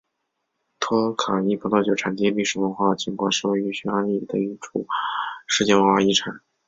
[0.79, 4.87] 托卡伊葡萄酒产地历史文化景观是位于匈牙利的一处
[5.45, 6.41] 世界文化遗产。